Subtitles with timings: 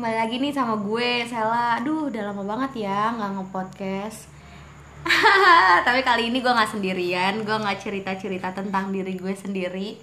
[0.00, 1.76] Kembali lagi nih sama gue, Sela.
[1.76, 4.32] Aduh, udah lama banget ya nggak nge-podcast.
[5.84, 10.00] Tapi kali ini gue nggak sendirian, gue nggak cerita-cerita tentang diri gue sendiri.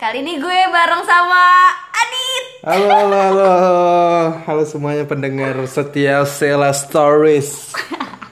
[0.00, 1.44] Kali ini gue bareng sama
[1.92, 2.44] Adit.
[2.64, 3.52] Halo, halo, halo,
[4.48, 7.76] halo, semuanya pendengar setia Sela Stories.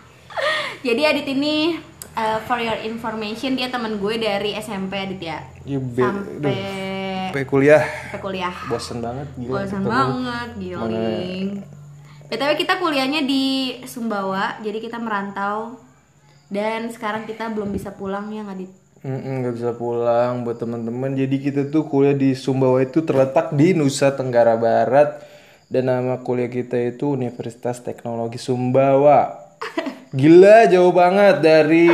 [0.89, 1.77] Jadi Adit ini
[2.17, 5.45] uh, for your information dia teman gue dari SMP Adit ya.
[5.69, 6.88] You be- Sampai
[7.29, 8.55] Sampai kuliah, sampai kuliah.
[8.73, 9.53] bosen banget gila.
[9.53, 9.91] Bosan ketemu.
[9.93, 11.49] banget, giling.
[12.29, 13.45] BTW kita kuliahnya di
[13.89, 15.81] Sumbawa, jadi kita merantau.
[16.49, 18.67] Dan sekarang kita belum bisa pulang ya nggak di
[19.05, 21.15] nggak bisa pulang buat teman-teman.
[21.15, 25.23] Jadi kita tuh kuliah di Sumbawa itu terletak di Nusa Tenggara Barat
[25.69, 29.39] dan nama kuliah kita itu Universitas Teknologi Sumbawa.
[30.09, 31.89] Gila jauh banget dari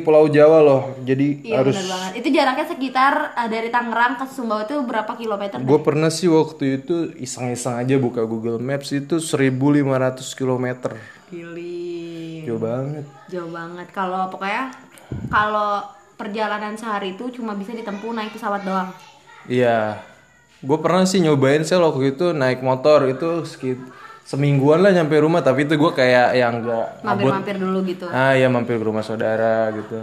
[0.00, 0.82] Pulau Jawa loh.
[1.04, 2.12] Jadi Iya harus benar banget.
[2.24, 5.60] Itu jaraknya sekitar uh, dari Tangerang ke Sumbawa itu berapa kilometer?
[5.60, 9.84] Gue pernah sih waktu itu iseng-iseng aja buka Google Maps itu 1500
[10.32, 10.66] km.
[11.28, 12.48] Gili.
[12.48, 13.04] Jauh banget.
[13.28, 13.86] Jauh banget.
[13.92, 14.72] Kalau pokoknya
[15.28, 15.84] kalau
[16.16, 18.88] perjalanan sehari itu cuma bisa ditempuh naik pesawat doang.
[19.52, 20.00] Iya.
[20.64, 23.76] Gue pernah sih nyobain saya waktu itu naik motor itu sekit
[24.24, 28.08] semingguan lah nyampe rumah tapi itu gue kayak yang enggak Mampir-mampir dulu gitu.
[28.08, 30.00] ah ya mampir ke rumah saudara gitu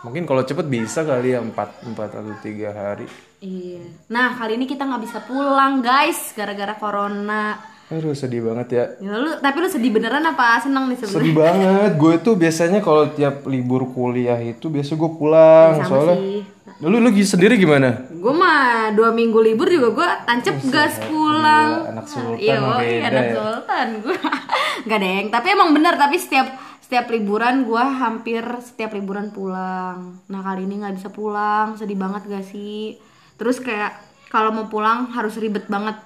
[0.00, 3.06] mungkin kalau cepet bisa kali ya empat empat atau tiga hari
[3.40, 3.80] Iya.
[4.06, 7.56] Nah kali ini kita nggak bisa pulang guys gara-gara corona.
[7.86, 11.16] aduh sedih banget ya Ya, lu, tapi lu sedih beneran apa seneng nih sebenarnya?
[11.16, 16.16] sedih banget gue tuh biasanya kalau tiap libur kuliah itu biasa gue pulang Sama soalnya
[16.16, 16.38] sih.
[16.80, 21.84] Lu lu sendiri gimana Gue mah dua minggu libur juga gue tancep gas pulang.
[21.84, 23.32] Gila, anak sultan Iya, beda anak ya.
[23.36, 24.16] sultan gue.
[24.88, 25.94] Gak deng, tapi emang bener.
[25.96, 26.46] Tapi setiap
[26.80, 30.20] setiap liburan gue hampir setiap liburan pulang.
[30.28, 32.96] Nah kali ini nggak bisa pulang, sedih banget gak sih?
[33.40, 33.96] Terus kayak
[34.28, 35.96] kalau mau pulang harus ribet banget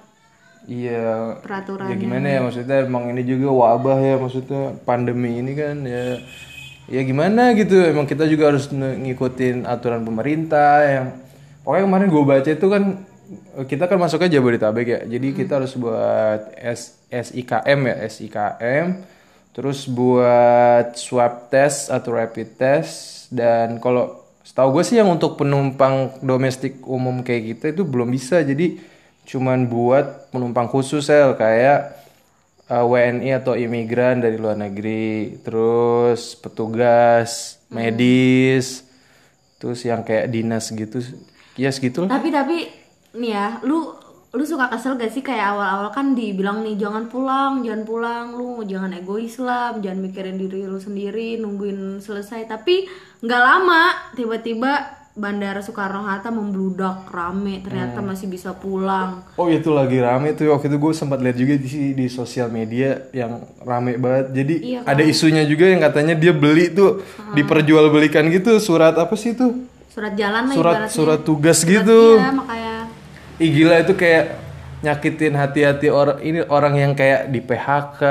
[0.65, 1.39] Iya.
[1.45, 1.93] peraturannya.
[1.93, 6.19] Ya gimana ya maksudnya emang ini juga wabah ya maksudnya pandemi ini kan ya
[6.85, 11.05] ya gimana gitu emang kita juga harus ngikutin aturan pemerintah yang
[11.65, 12.83] pokoknya kemarin gue baca itu kan
[13.65, 15.01] kita kan masuknya Jabodetabek ya.
[15.05, 18.85] Jadi kita harus buat S, SIKM ya SIKM
[19.55, 23.25] terus buat swab test atau rapid test.
[23.31, 28.43] Dan kalau setahu gue sih yang untuk penumpang domestik umum kayak kita itu belum bisa.
[28.43, 28.77] Jadi
[29.25, 32.04] cuman buat penumpang khusus sel kayak
[32.69, 38.85] uh, WNI atau imigran dari luar negeri, terus petugas medis,
[39.57, 41.01] terus yang kayak dinas gitu,
[41.59, 42.09] ya segitu lah.
[42.17, 42.57] Tapi tapi
[43.17, 43.93] nih ya, lu
[44.35, 48.67] lu suka kesel gak sih kayak awal-awal kan dibilang nih jangan pulang, jangan pulang, lu
[48.67, 52.43] jangan egois lah, jangan mikirin diri lu sendiri, nungguin selesai.
[52.43, 52.83] Tapi
[53.23, 58.11] nggak lama tiba-tiba Bandara Soekarno Hatta membludak rame, ternyata Hmm.
[58.11, 59.23] masih bisa pulang.
[59.33, 63.07] Oh itu lagi rame tuh waktu itu gue sempat lihat juga di di sosial media
[63.09, 64.35] yang rame banget.
[64.35, 64.91] Jadi Iya kan?
[64.91, 66.99] ada isunya juga yang katanya dia beli tuh
[67.31, 69.63] diperjualbelikan gitu surat apa sih itu?
[69.87, 70.91] Surat jalan lah Surat ibaratnya.
[70.91, 72.19] surat tugas gitu.
[72.19, 72.73] Iya, makanya
[73.35, 74.25] Ih gila itu kayak
[74.81, 78.01] nyakitin hati-hati orang ini orang yang kayak di PHK,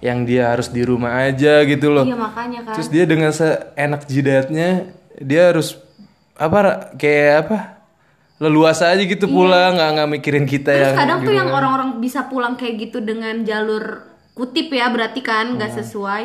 [0.00, 2.04] yang dia harus di rumah aja gitu loh.
[2.04, 2.74] iya makanya kan.
[2.76, 5.80] Terus dia dengan seenak jidatnya dia harus
[6.34, 7.58] apa kayak apa?
[8.42, 10.76] leluasa aja gitu pulang nggak nggak mikirin kita Iya.
[10.76, 14.90] Terus yang kadang di tuh yang orang-orang bisa pulang kayak gitu dengan jalur kutip ya
[14.90, 16.24] berarti kan nggak sesuai.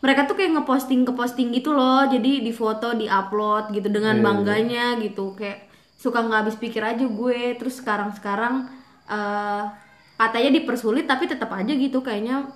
[0.00, 2.08] Mereka tuh kayak ngeposting ke posting gitu loh.
[2.08, 5.68] Jadi di foto, di upload gitu dengan bangganya gitu kayak
[6.00, 7.40] suka nggak habis pikir aja gue.
[7.60, 8.64] Terus sekarang-sekarang
[9.12, 9.64] eh
[10.16, 12.48] katanya dipersulit tapi tetap aja gitu kayaknya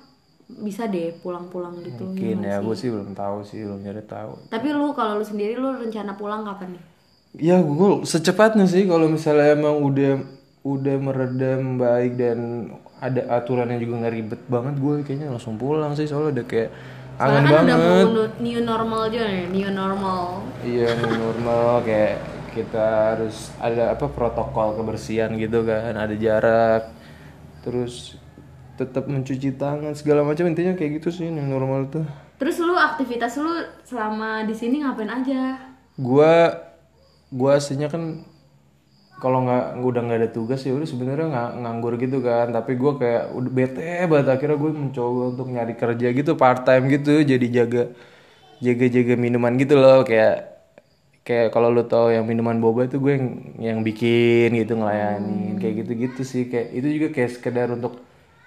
[0.45, 2.05] bisa deh pulang-pulang gitu.
[2.05, 5.57] mungkin ya gue sih belum tahu sih belum nyari tahu Tapi lu kalau lu sendiri
[5.57, 6.94] lu rencana pulang kapan nih?
[7.35, 10.23] Ya gue secepatnya sih kalau misalnya emang udah
[10.65, 12.71] udah meredam baik dan
[13.03, 16.71] ada aturannya juga nggak ribet banget gue kayaknya langsung pulang sih soalnya udah kayak
[17.15, 20.43] Soalnya kan udah banget mau new normal juga nih, new normal.
[20.67, 22.19] Iya new normal kayak
[22.51, 26.91] kita harus ada apa protokol kebersihan gitu kan, ada jarak,
[27.63, 28.19] terus
[28.75, 32.03] tetap mencuci tangan segala macam intinya kayak gitu sih new normal tuh.
[32.35, 35.55] Terus lu aktivitas lu selama di sini ngapain aja?
[35.95, 36.51] Gua
[37.33, 38.27] gua aslinya kan
[39.23, 42.51] kalau nggak udah nggak ada tugas ya udah sebenarnya nggak nganggur gitu kan.
[42.53, 44.27] Tapi gua kayak udah bete banget.
[44.35, 47.83] Akhirnya gue mencoba untuk nyari kerja gitu part time gitu jadi jaga
[48.61, 50.03] jaga jaga minuman gitu loh.
[50.05, 50.51] Kayak
[51.25, 55.57] kayak kalau lu tahu yang minuman boba itu gue yang yang bikin gitu ngelayanin.
[55.63, 56.43] Kayak gitu gitu sih.
[56.53, 57.97] Kayak itu juga kayak sekedar untuk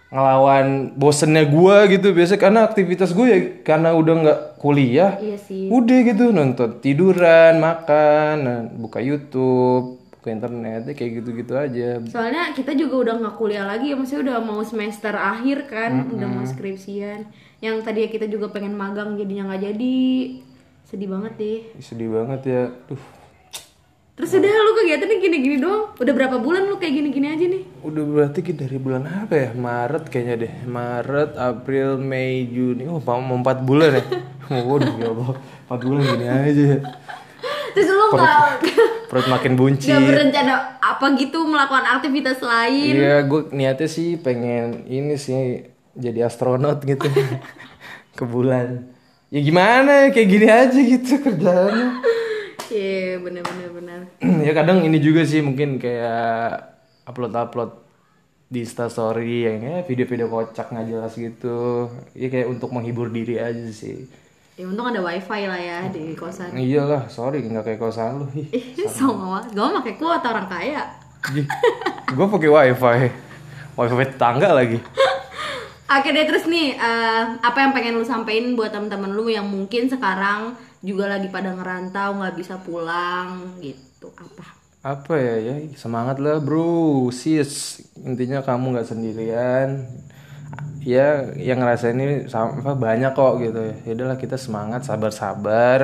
[0.08, 5.68] ngelawan bosennya gue gitu biasa karena aktivitas gue ya karena udah nggak kuliah Iya sih.
[5.68, 12.52] udah gitu nonton tiduran makan nah, buka YouTube ke internet ya kayak gitu-gitu aja Soalnya
[12.52, 16.44] kita juga udah nggak kuliah lagi ya, maksudnya udah mau semester akhir kan, udah mau
[16.44, 17.28] skripsian.
[17.58, 20.00] Yang tadi kita juga pengen magang jadinya nggak jadi.
[20.84, 21.60] Sedih banget deh.
[21.80, 23.00] sedih banget ya Duh,
[24.18, 25.94] Terus udah lu kegiatannya gini-gini doang.
[25.94, 27.64] Udah berapa bulan lu kayak gini-gini aja nih?
[27.88, 33.24] udah berarti dari bulan apa ya Maret kayaknya deh Maret April Mei Juni oh mau
[33.24, 34.04] mau empat bulan ya
[34.68, 36.80] waduh ya Allah empat bulan gini aja ya.
[37.72, 38.38] Terus lu nggak
[39.08, 42.94] perut makin bunci nggak berencana apa gitu melakukan aktivitas lain?
[42.98, 45.64] Iya, gue niatnya sih pengen ini sih
[45.94, 47.06] jadi astronot gitu
[48.18, 48.90] ke bulan.
[49.30, 51.88] Ya gimana, kayak gini aja gitu kerjaannya.
[52.68, 54.00] Iya bener-bener bener.
[54.48, 56.76] ya kadang ini juga sih mungkin kayak
[57.08, 57.88] upload-upload
[58.48, 61.92] di Instastory yang ya video-video kocak nggak jelas gitu.
[62.16, 64.08] Ya kayak untuk menghibur diri aja sih.
[64.58, 66.50] Ya untung ada wifi lah ya di kosan.
[66.58, 68.28] Iyalah, sorry nggak kayak kosan lu.
[68.90, 69.46] Sama.
[69.54, 70.84] Gue pakai kuota orang kaya.
[72.08, 73.00] gue pakai wifi,
[73.78, 74.80] wifi tetangga lagi.
[75.88, 79.88] Oke deh terus nih eh, apa yang pengen lu sampein buat teman-teman lu yang mungkin
[79.88, 84.14] sekarang juga lagi pada ngerantau nggak bisa pulang gitu.
[84.14, 84.58] Apa?
[84.88, 85.56] apa ya ya?
[85.76, 87.10] Semangat lah bro.
[87.12, 89.84] Sis intinya kamu nggak sendirian.
[90.88, 93.62] Ya yang ngerasain ini apa, banyak kok gitu.
[93.84, 95.80] Ya udahlah kita semangat sabar sabar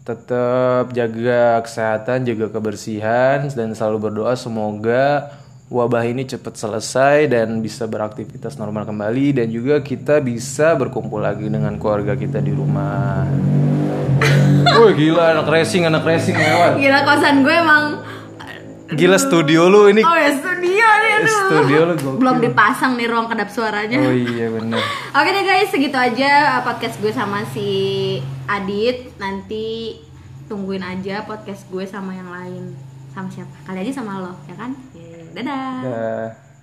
[0.00, 5.30] tetap jaga kesehatan jaga kebersihan dan selalu berdoa semoga
[5.70, 11.46] wabah ini cepat selesai dan bisa beraktivitas normal kembali dan juga kita bisa berkumpul lagi
[11.46, 13.69] dengan keluarga kita di rumah.
[14.80, 16.78] Wih gila anak racing anak racing lewat.
[16.78, 17.84] Gila kosan gue emang
[18.90, 21.38] Gila studio lu ini Oh ya studio nih aduh.
[21.46, 22.18] Studio lu gokil.
[22.18, 24.02] Belum dipasang nih ruang kedap suaranya.
[24.02, 24.82] Oh iya bener
[25.18, 27.68] Oke deh guys, segitu aja uh, podcast gue sama si
[28.50, 29.14] Adit.
[29.22, 29.94] Nanti
[30.50, 32.74] tungguin aja podcast gue sama yang lain.
[33.14, 33.54] Sama siapa?
[33.62, 34.74] Kali aja sama lo, ya kan?
[35.38, 35.74] Dadah.
[35.86, 36.49] Dah.